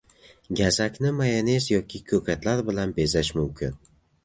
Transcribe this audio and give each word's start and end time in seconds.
Gazakni 0.59 1.11
mayonez 1.17 1.59
yoki 1.73 2.03
ko‘katlar 2.09 2.65
bilan 2.73 2.97
bezash 2.99 3.33
mumkin 3.39 3.81